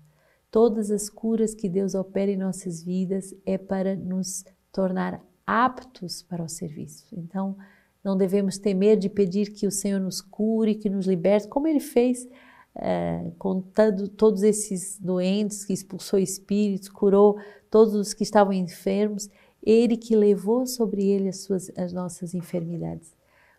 Todas 0.51 0.91
as 0.91 1.09
curas 1.09 1.55
que 1.55 1.67
Deus 1.67 1.95
opera 1.95 2.29
em 2.29 2.38
nossas 2.38 2.83
vidas 2.83 3.33
é 3.43 3.57
para 3.57 3.95
nos 3.95 4.45
tornar 4.74 5.24
aptos 5.48 6.22
para 6.22 6.44
o 6.44 6.50
serviço. 6.50 7.06
Então, 7.13 7.56
não 8.03 8.18
devemos 8.18 8.58
temer 8.58 8.98
de 8.98 9.08
pedir 9.08 9.53
que 9.53 9.65
o 9.65 9.72
Senhor 9.72 10.01
nos 10.01 10.20
cure, 10.20 10.75
que 10.75 10.89
nos 10.89 11.06
liberte, 11.06 11.48
como 11.48 11.68
Ele 11.68 11.80
fez 11.80 12.27
é, 12.75 13.32
contando 13.38 14.08
todos 14.08 14.44
esses 14.44 14.98
doentes, 15.00 15.63
que 15.63 15.74
expulsou 15.74 16.20
espíritos, 16.20 16.89
curou 16.89 17.38
todos 17.70 17.94
os 17.94 18.13
que 18.13 18.24
estavam 18.24 18.51
enfermos, 18.51 19.30
Ele 19.62 19.96
que 19.96 20.15
levou 20.15 20.65
sobre 20.65 21.06
Ele 21.06 21.30
as, 21.30 21.42
suas, 21.42 21.72
as 21.77 21.94
nossas 21.94 22.34
enfermidades. 22.34 23.12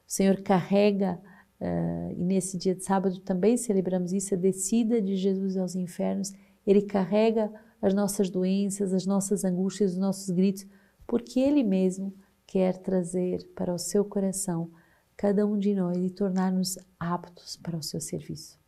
O 0.07 0.13
Senhor 0.13 0.43
carrega, 0.43 1.19
uh, 1.61 2.13
e 2.13 2.25
nesse 2.25 2.59
dia 2.59 2.75
de 2.75 2.85
sábado 2.85 3.21
também 3.21 3.57
celebramos 3.57 4.13
isso, 4.13 4.35
a 4.35 4.37
descida 4.37 5.01
de 5.01 5.17
Jesus 5.17 5.57
aos 5.57 5.75
infernos. 5.75 6.33
Ele 6.67 6.83
carrega 6.83 7.51
as 7.81 7.95
nossas 7.95 8.29
doenças, 8.29 8.93
as 8.93 9.07
nossas 9.07 9.45
angústias, 9.45 9.93
os 9.93 9.99
nossos 9.99 10.29
gritos, 10.31 10.67
porque 11.07 11.41
Ele 11.41 11.63
mesmo 11.63 12.13
quer 12.47 12.79
trazer 12.79 13.45
para 13.55 13.75
o 13.75 13.79
seu 13.79 14.05
coração 14.05 14.71
cada 15.17 15.47
um 15.47 15.59
de 15.59 15.75
nós 15.75 15.97
e 15.97 16.11
tornar-nos 16.11 16.79
aptos 16.99 17.57
para 17.57 17.77
o 17.77 17.83
seu 17.83 18.01
serviço. 18.01 18.59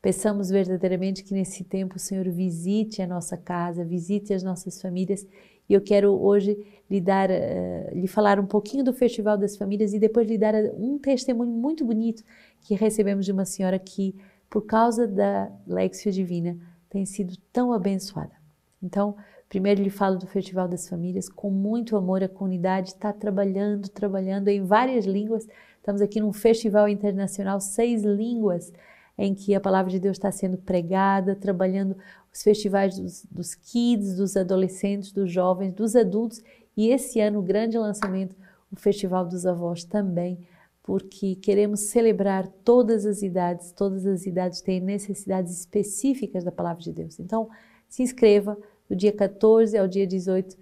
Peçamos 0.00 0.50
verdadeiramente 0.50 1.24
que 1.24 1.34
nesse 1.34 1.64
tempo 1.64 1.96
o 1.96 1.98
Senhor 1.98 2.28
visite 2.28 3.02
a 3.02 3.06
nossa 3.06 3.36
casa, 3.36 3.84
visite 3.84 4.32
as 4.32 4.42
nossas 4.42 4.80
famílias. 4.80 5.26
E 5.68 5.74
eu 5.74 5.80
quero 5.80 6.12
hoje 6.12 6.56
lhe 6.88 7.00
dar, 7.00 7.28
uh, 7.28 7.92
lhe 7.92 8.06
falar 8.06 8.38
um 8.38 8.46
pouquinho 8.46 8.84
do 8.84 8.92
Festival 8.92 9.36
das 9.36 9.56
Famílias 9.56 9.92
e 9.92 9.98
depois 9.98 10.28
lhe 10.28 10.38
dar 10.38 10.54
um 10.74 10.98
testemunho 10.98 11.50
muito 11.50 11.84
bonito 11.84 12.22
que 12.60 12.74
recebemos 12.74 13.24
de 13.24 13.32
uma 13.32 13.44
senhora 13.44 13.78
que, 13.78 14.14
por 14.48 14.62
causa 14.62 15.08
da 15.08 15.50
Lexio 15.66 16.12
Divina, 16.12 16.56
tem 16.88 17.04
sido 17.04 17.36
tão 17.52 17.72
abençoada. 17.72 18.36
Então, 18.80 19.16
primeiro 19.48 19.82
lhe 19.82 19.90
falo 19.90 20.18
do 20.18 20.26
Festival 20.26 20.68
das 20.68 20.88
Famílias, 20.88 21.28
com 21.28 21.50
muito 21.50 21.96
amor 21.96 22.22
a 22.22 22.28
comunidade 22.28 22.90
está 22.90 23.12
trabalhando, 23.12 23.88
trabalhando 23.88 24.48
em 24.48 24.64
várias 24.64 25.06
línguas. 25.06 25.46
Estamos 25.78 26.00
aqui 26.00 26.20
num 26.20 26.32
festival 26.32 26.88
internacional, 26.88 27.60
seis 27.60 28.02
línguas 28.02 28.72
em 29.18 29.34
que 29.34 29.54
a 29.54 29.60
palavra 29.60 29.90
de 29.90 29.98
Deus 29.98 30.16
está 30.16 30.30
sendo 30.30 30.58
pregada, 30.58 31.34
trabalhando 31.34 31.96
os 32.32 32.42
festivais 32.42 32.98
dos, 32.98 33.24
dos 33.30 33.54
kids, 33.54 34.16
dos 34.16 34.36
adolescentes, 34.36 35.10
dos 35.12 35.30
jovens, 35.30 35.72
dos 35.72 35.96
adultos 35.96 36.42
e 36.76 36.90
esse 36.90 37.20
ano 37.20 37.38
o 37.38 37.42
grande 37.42 37.78
lançamento, 37.78 38.36
o 38.70 38.76
Festival 38.76 39.24
dos 39.26 39.46
Avós 39.46 39.84
também, 39.84 40.38
porque 40.82 41.34
queremos 41.36 41.88
celebrar 41.88 42.46
todas 42.62 43.06
as 43.06 43.22
idades, 43.22 43.72
todas 43.72 44.04
as 44.06 44.26
idades 44.26 44.60
têm 44.60 44.80
necessidades 44.80 45.58
específicas 45.58 46.44
da 46.44 46.52
palavra 46.52 46.82
de 46.82 46.92
Deus. 46.92 47.18
Então, 47.18 47.48
se 47.88 48.02
inscreva 48.02 48.58
do 48.88 48.96
dia 48.96 49.12
14 49.12 49.76
ao 49.76 49.86
dia 49.86 50.06
18 50.06 50.56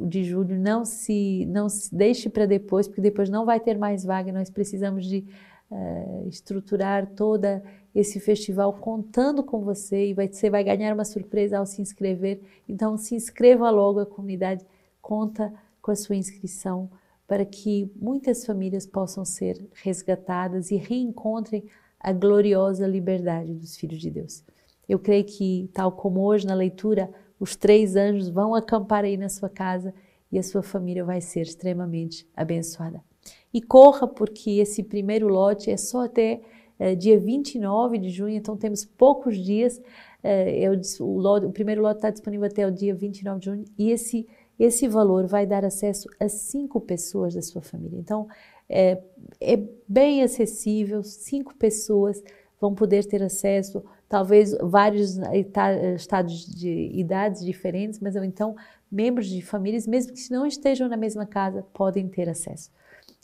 de, 0.00 0.24
julho, 0.24 0.58
não 0.58 0.86
se 0.86 1.44
não 1.46 1.68
se 1.68 1.94
deixe 1.94 2.30
para 2.30 2.46
depois, 2.46 2.88
porque 2.88 3.02
depois 3.02 3.28
não 3.28 3.44
vai 3.44 3.60
ter 3.60 3.76
mais 3.76 4.04
vaga, 4.04 4.32
nós 4.32 4.48
precisamos 4.48 5.04
de 5.04 5.26
uh, 5.70 6.26
estruturar 6.26 7.06
toda 7.14 7.62
esse 7.94 8.18
festival 8.20 8.72
contando 8.72 9.42
com 9.42 9.60
você 9.60 10.06
e 10.06 10.14
vai, 10.14 10.28
você 10.28 10.48
vai 10.48 10.64
ganhar 10.64 10.94
uma 10.94 11.04
surpresa 11.04 11.58
ao 11.58 11.66
se 11.66 11.82
inscrever. 11.82 12.40
Então 12.66 12.96
se 12.96 13.14
inscreva 13.14 13.68
logo, 13.68 14.00
a 14.00 14.06
comunidade 14.06 14.64
conta 15.02 15.52
com 15.82 15.90
a 15.90 15.96
sua 15.96 16.16
inscrição 16.16 16.90
para 17.26 17.44
que 17.44 17.90
muitas 17.94 18.46
famílias 18.46 18.86
possam 18.86 19.24
ser 19.24 19.68
resgatadas 19.74 20.70
e 20.70 20.76
reencontrem 20.76 21.64
a 21.98 22.12
gloriosa 22.12 22.86
liberdade 22.86 23.54
dos 23.54 23.76
filhos 23.76 24.00
de 24.00 24.10
Deus. 24.10 24.42
Eu 24.88 24.98
creio 24.98 25.24
que, 25.24 25.70
tal 25.72 25.92
como 25.92 26.22
hoje 26.22 26.46
na 26.46 26.54
leitura, 26.54 27.08
os 27.40 27.56
três 27.56 27.96
anjos 27.96 28.28
vão 28.28 28.54
acampar 28.54 29.04
aí 29.04 29.16
na 29.16 29.30
sua 29.30 29.48
casa 29.48 29.94
e 30.30 30.38
a 30.38 30.42
sua 30.42 30.62
família 30.62 31.04
vai 31.04 31.20
ser 31.20 31.40
extremamente 31.40 32.28
abençoada. 32.36 33.02
E 33.52 33.60
corra, 33.60 34.06
porque 34.06 34.50
esse 34.50 34.82
primeiro 34.82 35.26
lote 35.26 35.70
é 35.70 35.76
só 35.76 36.04
até 36.04 36.40
é, 36.78 36.94
dia 36.94 37.18
29 37.18 37.98
de 37.98 38.10
junho, 38.10 38.36
então 38.36 38.56
temos 38.56 38.84
poucos 38.84 39.36
dias. 39.36 39.80
É, 40.22 40.64
é 40.64 40.70
o, 40.70 40.80
o, 41.00 41.18
lote, 41.18 41.46
o, 41.46 41.50
primeiro 41.50 41.82
lote 41.82 41.96
está 41.96 42.10
disponível 42.10 42.46
até 42.46 42.66
o 42.66 42.70
dia 42.70 42.94
29 42.94 43.40
de 43.40 43.46
junho 43.46 43.64
e 43.78 43.90
esse, 43.90 44.28
esse 44.58 44.86
valor 44.86 45.26
vai 45.26 45.46
dar 45.46 45.64
acesso 45.64 46.08
a 46.20 46.28
cinco 46.28 46.80
pessoas 46.80 47.34
da 47.34 47.42
sua 47.42 47.62
família. 47.62 47.98
Então, 47.98 48.28
é, 48.68 49.02
é 49.40 49.58
bem 49.88 50.22
acessível, 50.22 51.02
cinco 51.02 51.54
pessoas 51.56 52.22
vão 52.60 52.74
poder 52.74 53.04
ter 53.06 53.22
acesso, 53.22 53.82
talvez 54.10 54.52
vários 54.60 55.16
estados 55.94 56.44
de 56.44 56.90
idades 56.92 57.44
diferentes, 57.44 58.00
mas 58.00 58.16
então 58.16 58.56
membros 58.90 59.28
de 59.28 59.40
famílias, 59.40 59.86
mesmo 59.86 60.12
que 60.12 60.32
não 60.32 60.44
estejam 60.44 60.88
na 60.88 60.96
mesma 60.96 61.24
casa, 61.24 61.64
podem 61.72 62.08
ter 62.08 62.28
acesso. 62.28 62.72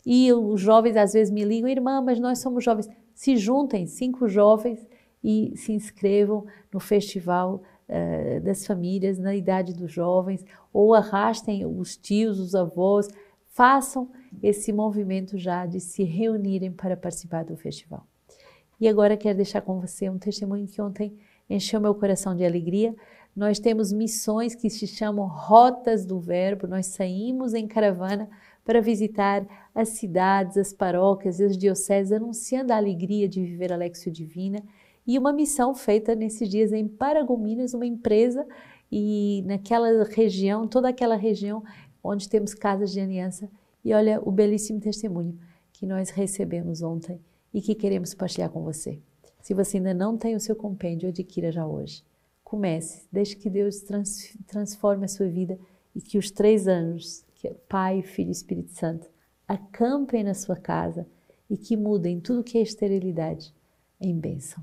E 0.05 0.31
os 0.31 0.61
jovens 0.61 0.95
às 0.95 1.11
vezes 1.11 1.31
me 1.31 1.43
ligam, 1.43 1.69
irmã, 1.69 2.01
mas 2.01 2.21
nós 2.21 2.39
somos 2.39 2.63
jovens. 2.63 2.87
Se 3.13 3.35
juntem, 3.35 3.85
cinco 3.85 4.29
jovens, 4.29 4.87
e 5.21 5.51
se 5.57 5.73
inscrevam 5.73 6.45
no 6.71 6.79
Festival 6.79 7.61
uh, 7.89 8.39
das 8.41 8.65
famílias, 8.65 9.19
na 9.19 9.35
idade 9.35 9.73
dos 9.73 9.91
jovens, 9.91 10.45
ou 10.71 10.93
arrastem 10.93 11.65
os 11.65 11.97
tios, 11.97 12.39
os 12.39 12.55
avós, 12.55 13.09
façam 13.47 14.09
esse 14.41 14.71
movimento 14.71 15.37
já 15.37 15.65
de 15.65 15.81
se 15.81 16.03
reunirem 16.03 16.71
para 16.71 16.95
participar 16.95 17.43
do 17.43 17.57
festival. 17.57 18.07
E 18.79 18.87
agora 18.87 19.17
quero 19.17 19.37
deixar 19.37 19.61
com 19.61 19.79
você 19.79 20.07
um 20.09 20.19
testemunho 20.19 20.67
que 20.67 20.81
ontem 20.81 21.17
encheu 21.49 21.81
meu 21.81 21.95
coração 21.95 22.35
de 22.35 22.45
alegria. 22.45 22.95
Nós 23.35 23.59
temos 23.59 23.91
missões 23.91 24.53
que 24.53 24.69
se 24.69 24.85
chamam 24.85 25.27
Rotas 25.27 26.05
do 26.05 26.19
Verbo. 26.19 26.67
Nós 26.67 26.87
saímos 26.87 27.53
em 27.53 27.67
caravana 27.67 28.29
para 28.63 28.81
visitar 28.81 29.45
as 29.73 29.89
cidades, 29.89 30.57
as 30.57 30.73
paróquias 30.73 31.39
e 31.39 31.45
as 31.45 31.57
dioceses, 31.57 32.11
anunciando 32.11 32.71
a 32.71 32.77
alegria 32.77 33.27
de 33.27 33.41
viver 33.43 33.73
a 33.73 33.77
Lexio 33.77 34.11
Divina. 34.11 34.61
E 35.05 35.17
uma 35.17 35.33
missão 35.33 35.73
feita 35.73 36.13
nesses 36.13 36.49
dias 36.49 36.71
em 36.73 36.87
Paragominas, 36.87 37.73
uma 37.73 37.85
empresa, 37.85 38.45
e 38.91 39.43
naquela 39.45 40.03
região, 40.03 40.67
toda 40.67 40.89
aquela 40.89 41.15
região 41.15 41.63
onde 42.03 42.29
temos 42.29 42.53
casas 42.53 42.91
de 42.91 42.99
aliança. 42.99 43.49
E 43.83 43.93
olha 43.93 44.21
o 44.21 44.31
belíssimo 44.31 44.79
testemunho 44.79 45.37
que 45.71 45.85
nós 45.85 46.09
recebemos 46.09 46.81
ontem 46.81 47.19
e 47.53 47.61
que 47.61 47.75
queremos 47.75 48.13
partilhar 48.13 48.49
com 48.49 48.63
você. 48.63 48.99
Se 49.41 49.53
você 49.53 49.77
ainda 49.77 49.93
não 49.93 50.17
tem 50.17 50.35
o 50.35 50.39
seu 50.39 50.55
compêndio, 50.55 51.09
adquira 51.09 51.51
já 51.51 51.65
hoje. 51.65 52.03
Comece, 52.43 53.07
deixe 53.11 53.35
que 53.35 53.49
Deus 53.49 53.79
trans, 53.81 54.37
transforme 54.45 55.05
a 55.05 55.07
sua 55.07 55.27
vida 55.27 55.57
e 55.95 56.01
que 56.01 56.17
os 56.17 56.31
três 56.31 56.67
anos, 56.67 57.25
que 57.35 57.47
é 57.47 57.53
Pai, 57.53 58.01
Filho 58.01 58.29
e 58.29 58.31
Espírito 58.31 58.71
Santo, 58.71 59.09
acampem 59.47 60.23
na 60.23 60.33
sua 60.33 60.55
casa 60.55 61.07
e 61.49 61.57
que 61.57 61.77
mudem 61.77 62.19
tudo 62.19 62.43
que 62.43 62.57
é 62.57 62.61
esterilidade 62.61 63.53
em 63.99 64.17
bênção. 64.17 64.61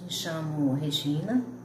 Me 0.00 0.10
chamo 0.10 0.74
Regina 0.74 1.63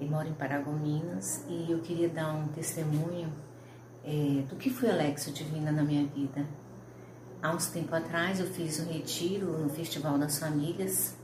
e 0.00 0.04
moro 0.04 0.28
em 0.28 0.34
Paragominas 0.34 1.44
e 1.48 1.70
eu 1.70 1.80
queria 1.80 2.08
dar 2.08 2.34
um 2.34 2.48
testemunho 2.48 3.32
é, 4.04 4.42
do 4.48 4.56
que 4.56 4.70
foi 4.70 4.90
a 4.90 4.94
Lexo 4.94 5.32
Divina 5.32 5.72
na 5.72 5.82
minha 5.82 6.06
vida. 6.06 6.46
Há 7.42 7.54
uns 7.54 7.66
tempo 7.66 7.94
atrás 7.94 8.40
eu 8.40 8.46
fiz 8.46 8.80
um 8.80 8.90
retiro 8.92 9.58
no 9.58 9.68
Festival 9.68 10.18
das 10.18 10.38
Famílias 10.38 11.16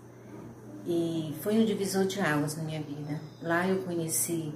e 0.86 1.34
foi 1.40 1.58
um 1.58 1.64
divisor 1.64 2.06
de 2.06 2.20
águas 2.20 2.56
na 2.56 2.62
minha 2.62 2.82
vida. 2.82 3.20
Lá 3.40 3.66
eu 3.66 3.82
conheci, 3.82 4.52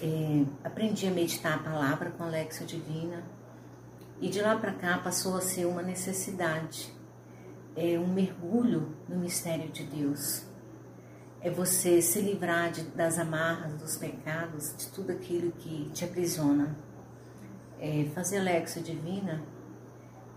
é, 0.00 0.44
aprendi 0.62 1.06
a 1.06 1.10
meditar 1.10 1.54
a 1.54 1.58
palavra 1.58 2.10
com 2.10 2.24
a 2.24 2.28
Lexo 2.28 2.64
Divina 2.64 3.22
e 4.20 4.28
de 4.28 4.40
lá 4.40 4.56
para 4.56 4.72
cá 4.72 4.98
passou 4.98 5.36
a 5.36 5.40
ser 5.40 5.66
uma 5.66 5.82
necessidade, 5.82 6.92
é 7.76 7.98
um 7.98 8.06
mergulho 8.06 8.94
no 9.08 9.18
mistério 9.18 9.68
de 9.70 9.82
Deus. 9.84 10.44
É 11.44 11.50
você 11.50 12.00
se 12.00 12.22
livrar 12.22 12.72
de, 12.72 12.84
das 12.84 13.18
amarras, 13.18 13.74
dos 13.74 13.98
pecados, 13.98 14.74
de 14.78 14.86
tudo 14.86 15.12
aquilo 15.12 15.52
que 15.52 15.90
te 15.92 16.02
aprisiona. 16.02 16.74
É, 17.78 18.06
fazer 18.14 18.40
Lexo 18.40 18.80
Divina 18.80 19.42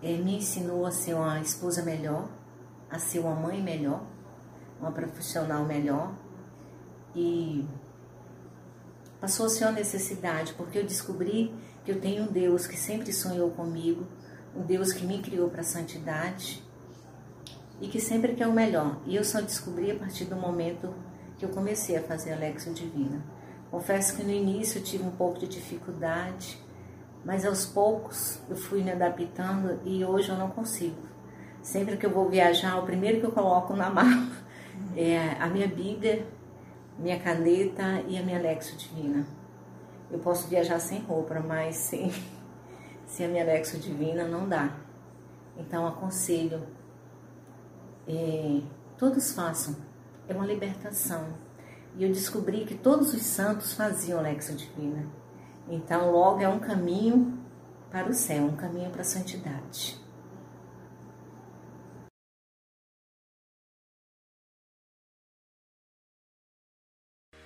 é, 0.04 0.18
me 0.18 0.36
ensinou 0.36 0.86
a 0.86 0.92
ser 0.92 1.14
uma 1.14 1.40
esposa 1.40 1.82
melhor, 1.82 2.28
a 2.90 3.00
ser 3.00 3.20
uma 3.20 3.34
mãe 3.34 3.64
melhor, 3.64 4.06
uma 4.82 4.92
profissional 4.92 5.64
melhor. 5.64 6.14
E 7.16 7.66
passou 9.22 9.46
a 9.46 9.50
ser 9.50 9.64
uma 9.64 9.72
necessidade 9.72 10.54
porque 10.56 10.78
eu 10.78 10.86
descobri 10.86 11.56
que 11.86 11.92
eu 11.92 12.02
tenho 12.02 12.26
um 12.26 12.28
Deus 12.28 12.68
que 12.68 12.76
sempre 12.76 13.14
sonhou 13.14 13.50
comigo, 13.52 14.06
um 14.54 14.62
Deus 14.62 14.92
que 14.92 15.06
me 15.06 15.20
criou 15.20 15.50
para 15.50 15.62
a 15.62 15.64
santidade 15.64 16.67
e 17.80 17.88
que 17.88 18.00
sempre 18.00 18.34
quer 18.34 18.48
o 18.48 18.54
melhor. 18.54 18.98
E 19.06 19.16
eu 19.16 19.24
só 19.24 19.42
descobri 19.42 19.92
a 19.92 19.96
partir 19.96 20.26
do 20.26 20.36
momento 20.36 20.94
que 21.38 21.46
eu 21.46 21.50
comecei 21.50 21.96
a 21.96 22.02
fazer 22.02 22.34
a 22.34 22.36
Lexo 22.36 22.72
Divina. 22.72 23.24
Confesso 23.70 24.16
que 24.16 24.24
no 24.24 24.32
início 24.32 24.80
eu 24.80 24.84
tive 24.84 25.04
um 25.04 25.12
pouco 25.12 25.40
de 25.40 25.48
dificuldade, 25.48 26.58
mas 27.24 27.46
aos 27.46 27.66
poucos 27.66 28.40
eu 28.50 28.56
fui 28.56 28.82
me 28.82 28.92
adaptando 28.92 29.80
e 29.86 30.04
hoje 30.04 30.30
eu 30.30 30.38
não 30.38 30.50
consigo. 30.50 31.08
Sempre 31.62 31.98
que 31.98 32.06
eu 32.06 32.10
vou 32.10 32.30
viajar, 32.30 32.80
o 32.80 32.86
primeiro 32.86 33.20
que 33.20 33.26
eu 33.26 33.32
coloco 33.32 33.76
na 33.76 33.90
mala 33.92 34.30
é 34.96 35.36
a 35.40 35.48
minha 35.48 35.68
Bíblia, 35.68 36.26
minha 36.98 37.20
caneta 37.20 38.02
e 38.08 38.18
a 38.18 38.24
minha 38.24 38.40
Lexo 38.40 38.76
Divina. 38.78 39.28
Eu 40.10 40.20
posso 40.20 40.48
viajar 40.48 40.80
sem 40.80 41.02
roupa, 41.02 41.40
mas 41.46 41.76
sem, 41.76 42.12
sem 43.06 43.26
a 43.26 43.30
minha 43.30 43.44
Lexo 43.44 43.78
Divina 43.78 44.24
não 44.24 44.48
dá. 44.48 44.72
Então 45.58 45.86
aconselho, 45.86 46.64
é, 48.08 48.62
todos 48.98 49.34
façam, 49.34 49.76
é 50.28 50.34
uma 50.34 50.46
libertação. 50.46 51.28
E 51.98 52.04
eu 52.04 52.10
descobri 52.10 52.66
que 52.66 52.76
todos 52.76 53.14
os 53.14 53.24
santos 53.24 53.74
faziam 53.74 54.22
Lexo 54.22 54.56
Divina. 54.56 55.06
Então, 55.68 56.12
logo 56.12 56.42
é 56.42 56.48
um 56.48 56.60
caminho 56.60 57.38
para 57.90 58.10
o 58.10 58.14
céu, 58.14 58.44
um 58.46 58.56
caminho 58.56 58.90
para 58.92 59.02
a 59.02 59.06
santidade. 59.06 60.00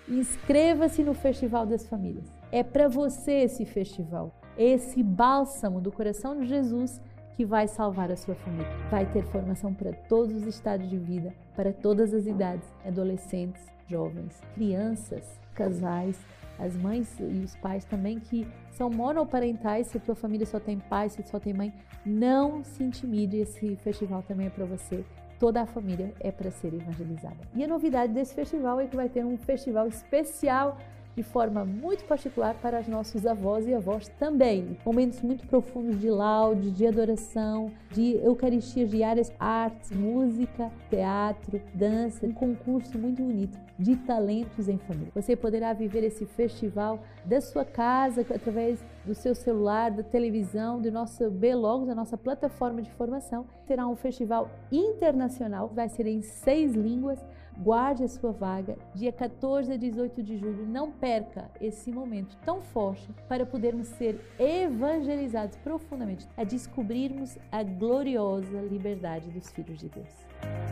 Inscreva-se 0.08 1.04
no 1.04 1.14
Festival 1.14 1.66
das 1.66 1.88
Famílias. 1.88 2.30
É 2.52 2.64
para 2.64 2.90
você 2.90 3.44
esse 3.44 3.66
festival, 3.66 4.42
esse 4.58 5.02
bálsamo 5.02 5.80
do 5.80 5.90
coração 5.90 6.38
de 6.38 6.46
Jesus 6.46 7.00
que 7.36 7.46
vai 7.46 7.68
salvar 7.68 8.12
a 8.12 8.16
sua 8.16 8.36
família. 8.36 8.68
Vai 8.90 9.06
ter 9.06 9.24
formação 9.24 9.74
para 9.74 9.94
todos 9.94 10.36
os 10.36 10.48
estados 10.48 10.90
de 10.90 10.98
vida, 10.98 11.34
para 11.56 11.74
todas 11.74 12.14
as 12.14 12.26
idades, 12.26 12.68
adolescentes, 12.86 13.64
jovens, 13.88 14.40
crianças, 14.56 15.40
casais 15.54 16.18
as 16.62 16.78
mães 16.78 17.20
e 17.20 17.44
os 17.44 17.56
pais 17.56 17.84
também 17.86 18.20
que 18.20 18.48
são 18.72 18.90
monoparentais, 18.90 19.88
se 19.88 19.98
a 19.98 20.00
tua 20.00 20.16
família 20.16 20.46
só 20.46 20.60
tem 20.60 20.78
pai, 20.78 21.10
se 21.10 21.24
só 21.24 21.40
tem 21.40 21.54
mãe, 21.54 21.74
não 22.06 22.64
se 22.64 22.84
intimide, 22.84 23.38
esse 23.38 23.76
festival 23.78 24.24
também 24.24 24.48
é 24.48 24.50
para 24.50 24.66
você. 24.66 25.04
Toda 25.40 25.62
a 25.62 25.66
família 25.66 26.14
é 26.20 26.32
para 26.32 26.52
ser 26.52 26.72
evangelizada. 26.74 27.38
E 27.56 27.64
a 27.64 27.68
novidade 27.68 28.14
desse 28.14 28.36
festival 28.36 28.80
é 28.80 28.86
que 28.86 28.96
vai 28.96 29.10
ter 29.10 29.26
um 29.26 29.38
festival 29.38 29.88
especial 29.88 30.78
de 31.16 31.24
forma 31.24 31.66
muito 31.66 32.04
particular 32.06 32.56
para 32.56 32.80
os 32.80 32.88
nossos 32.88 33.26
avós 33.26 33.68
e 33.68 33.74
avós 33.74 34.08
também. 34.20 34.78
Momentos 34.86 35.22
muito 35.22 35.46
profundos 35.48 36.00
de 36.00 36.10
laude, 36.10 36.72
de 36.72 36.88
adoração, 36.88 37.72
de 37.92 38.16
eucaristias 38.24 38.90
diárias, 38.90 39.32
artes, 39.40 39.92
música, 39.92 40.72
teatro, 40.90 41.62
dança, 41.74 42.26
um 42.26 42.34
concurso 42.34 42.98
muito 42.98 43.22
bonito 43.22 43.60
de 43.78 43.96
talentos 43.96 44.70
em 44.70 44.78
família. 44.78 45.12
Você 45.16 45.36
poderá 45.36 45.74
viver 45.74 46.04
esse 46.04 46.26
festival 46.26 47.00
da 47.26 47.42
sua 47.42 47.66
casa, 47.66 48.22
através 48.22 48.84
do 49.04 49.16
seu 49.16 49.34
celular, 49.34 49.90
da 49.92 50.04
televisão, 50.04 50.80
do 50.80 50.92
nosso 50.92 51.30
B-Logos, 51.32 51.90
a 51.90 51.96
nossa 51.96 52.16
plataforma 52.16 52.82
de 52.82 52.92
formação. 52.92 53.46
Será 53.66 53.88
um 53.88 53.96
festival 53.96 54.50
internacional, 54.72 55.68
vai 55.74 55.90
ser 55.90 56.06
em 56.06 56.22
seis 56.22 56.74
línguas 56.74 57.20
Guarde 57.58 58.04
a 58.04 58.08
sua 58.08 58.32
vaga, 58.32 58.78
dia 58.94 59.12
14 59.12 59.74
a 59.74 59.78
18 59.78 60.24
de 60.24 60.38
julho. 60.38 60.66
Não 60.66 60.92
perca 60.92 61.50
esse 61.60 61.92
momento 61.92 62.36
tão 62.44 62.62
forte 62.62 63.08
para 63.28 63.46
podermos 63.46 63.88
ser 63.88 64.20
evangelizados 64.40 65.58
profundamente, 65.58 66.28
a 66.36 66.44
descobrirmos 66.44 67.38
a 67.52 67.62
gloriosa 67.64 68.62
liberdade 68.62 69.30
dos 69.30 69.52
filhos 69.52 69.80
de 69.80 69.90
Deus. 69.90 70.71